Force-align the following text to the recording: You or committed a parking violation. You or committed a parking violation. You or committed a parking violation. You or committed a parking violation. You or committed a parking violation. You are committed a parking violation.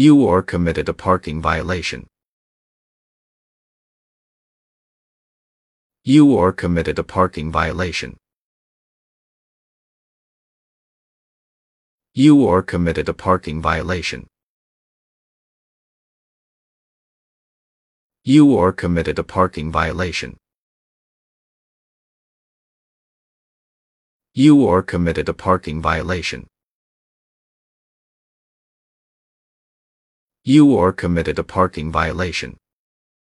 You 0.00 0.22
or 0.22 0.44
committed 0.44 0.88
a 0.88 0.94
parking 0.94 1.42
violation. 1.42 2.06
You 6.04 6.32
or 6.32 6.52
committed 6.52 7.00
a 7.00 7.02
parking 7.02 7.50
violation. 7.50 8.16
You 12.14 12.40
or 12.40 12.62
committed 12.62 13.08
a 13.08 13.12
parking 13.12 13.60
violation. 13.60 14.28
You 18.22 18.52
or 18.52 18.72
committed 18.72 19.18
a 19.18 19.24
parking 19.24 19.72
violation. 19.72 20.36
You 24.32 24.62
or 24.62 24.84
committed 24.84 25.28
a 25.28 25.34
parking 25.34 25.82
violation. 25.82 26.46
You 30.48 30.78
are 30.78 30.92
committed 30.94 31.38
a 31.38 31.44
parking 31.44 31.92
violation. 31.92 32.56